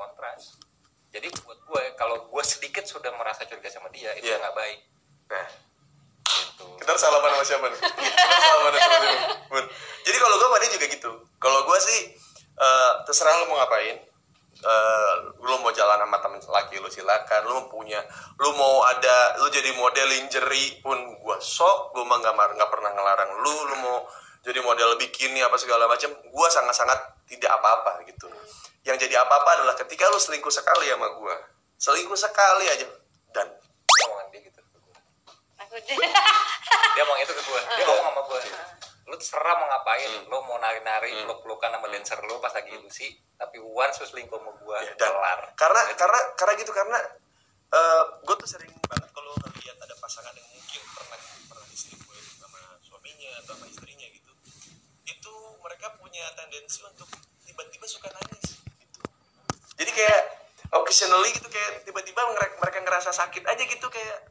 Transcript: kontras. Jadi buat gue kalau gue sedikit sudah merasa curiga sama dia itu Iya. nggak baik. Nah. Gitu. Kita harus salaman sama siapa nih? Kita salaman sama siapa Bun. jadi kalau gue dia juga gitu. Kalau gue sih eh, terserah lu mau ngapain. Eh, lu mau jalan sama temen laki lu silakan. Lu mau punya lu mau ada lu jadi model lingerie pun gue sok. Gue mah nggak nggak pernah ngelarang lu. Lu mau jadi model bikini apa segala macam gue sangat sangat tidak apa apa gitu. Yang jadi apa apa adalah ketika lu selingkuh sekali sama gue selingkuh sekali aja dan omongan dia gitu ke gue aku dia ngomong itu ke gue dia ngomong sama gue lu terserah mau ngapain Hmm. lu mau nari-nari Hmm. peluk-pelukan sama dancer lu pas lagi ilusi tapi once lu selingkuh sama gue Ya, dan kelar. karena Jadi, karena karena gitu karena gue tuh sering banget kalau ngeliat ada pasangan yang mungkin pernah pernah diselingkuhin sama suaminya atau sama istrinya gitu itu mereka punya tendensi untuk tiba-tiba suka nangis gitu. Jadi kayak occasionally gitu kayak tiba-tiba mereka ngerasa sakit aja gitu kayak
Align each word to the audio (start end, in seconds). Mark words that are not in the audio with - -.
kontras. 0.00 0.56
Jadi 1.10 1.28
buat 1.44 1.60
gue 1.60 1.82
kalau 2.00 2.24
gue 2.24 2.44
sedikit 2.46 2.86
sudah 2.88 3.12
merasa 3.18 3.44
curiga 3.44 3.68
sama 3.68 3.92
dia 3.92 4.14
itu 4.16 4.30
Iya. 4.30 4.40
nggak 4.40 4.56
baik. 4.56 4.78
Nah. 5.28 5.46
Gitu. 6.30 6.64
Kita 6.78 6.88
harus 6.94 7.02
salaman 7.02 7.30
sama 7.34 7.44
siapa 7.44 7.66
nih? 7.68 7.80
Kita 7.84 8.36
salaman 8.40 8.72
sama 8.72 8.80
siapa 8.80 9.24
Bun. 9.50 9.64
jadi 10.06 10.16
kalau 10.16 10.36
gue 10.38 10.58
dia 10.62 10.70
juga 10.72 10.86
gitu. 10.88 11.10
Kalau 11.36 11.60
gue 11.66 11.78
sih 11.82 12.00
eh, 12.56 12.92
terserah 13.04 13.34
lu 13.42 13.52
mau 13.52 13.58
ngapain. 13.60 13.96
Eh, 14.60 15.14
lu 15.40 15.56
mau 15.64 15.72
jalan 15.72 15.98
sama 16.04 16.16
temen 16.22 16.40
laki 16.40 16.76
lu 16.78 16.88
silakan. 16.88 17.40
Lu 17.48 17.52
mau 17.58 17.66
punya 17.66 17.98
lu 18.38 18.54
mau 18.54 18.86
ada 18.86 19.40
lu 19.42 19.50
jadi 19.50 19.74
model 19.74 20.06
lingerie 20.06 20.78
pun 20.78 20.94
gue 20.96 21.36
sok. 21.42 21.90
Gue 21.96 22.04
mah 22.06 22.22
nggak 22.22 22.34
nggak 22.54 22.70
pernah 22.70 22.90
ngelarang 22.94 23.30
lu. 23.42 23.54
Lu 23.66 23.76
mau 23.82 23.98
jadi 24.40 24.60
model 24.60 24.96
bikini 24.96 25.40
apa 25.40 25.56
segala 25.56 25.84
macam 25.84 26.10
gue 26.10 26.48
sangat 26.48 26.74
sangat 26.74 26.98
tidak 27.26 27.50
apa 27.52 27.68
apa 27.80 27.92
gitu. 28.04 28.26
Yang 28.80 29.06
jadi 29.06 29.20
apa 29.20 29.34
apa 29.36 29.50
adalah 29.60 29.74
ketika 29.76 30.08
lu 30.08 30.16
selingkuh 30.16 30.48
sekali 30.48 30.88
sama 30.88 31.08
gue 31.12 31.34
selingkuh 31.76 32.14
sekali 32.14 32.64
aja 32.66 32.88
dan 33.30 33.48
omongan 34.04 34.26
dia 34.30 34.40
gitu 34.42 34.60
ke 34.60 34.76
gue 34.76 34.96
aku 35.56 35.74
dia 36.96 37.02
ngomong 37.02 37.18
itu 37.18 37.32
ke 37.32 37.40
gue 37.40 37.60
dia 37.76 37.84
ngomong 37.84 38.04
sama 38.08 38.22
gue 38.24 38.40
lu 39.04 39.16
terserah 39.16 39.54
mau 39.56 39.66
ngapain 39.66 40.08
Hmm. 40.10 40.28
lu 40.28 40.36
mau 40.44 40.56
nari-nari 40.56 41.10
Hmm. 41.10 41.24
peluk-pelukan 41.24 41.72
sama 41.72 41.86
dancer 41.88 42.20
lu 42.20 42.36
pas 42.36 42.52
lagi 42.52 42.70
ilusi 42.70 43.08
tapi 43.34 43.56
once 43.58 43.96
lu 43.96 44.06
selingkuh 44.06 44.36
sama 44.36 44.52
gue 44.54 44.76
Ya, 44.80 44.92
dan 44.96 45.08
kelar. 45.10 45.40
karena 45.56 45.80
Jadi, 45.88 45.96
karena 45.96 46.18
karena 46.36 46.52
gitu 46.56 46.72
karena 46.72 46.98
gue 48.22 48.34
tuh 48.36 48.48
sering 48.48 48.72
banget 48.84 49.08
kalau 49.10 49.32
ngeliat 49.36 49.76
ada 49.78 49.94
pasangan 49.96 50.32
yang 50.32 50.48
mungkin 50.48 50.82
pernah 50.90 51.18
pernah 51.48 51.66
diselingkuhin 51.66 52.24
sama 52.36 52.58
suaminya 52.80 53.30
atau 53.40 53.56
sama 53.56 53.64
istrinya 53.66 54.06
gitu 54.06 54.32
itu 55.06 55.34
mereka 55.58 55.96
punya 55.96 56.24
tendensi 56.50 56.82
untuk 56.82 57.06
tiba-tiba 57.46 57.86
suka 57.86 58.10
nangis 58.10 58.58
gitu. 58.58 59.00
Jadi 59.78 59.90
kayak 59.94 60.20
occasionally 60.74 61.30
gitu 61.30 61.46
kayak 61.46 61.86
tiba-tiba 61.86 62.26
mereka 62.58 62.78
ngerasa 62.82 63.14
sakit 63.14 63.46
aja 63.46 63.62
gitu 63.62 63.86
kayak 63.86 64.18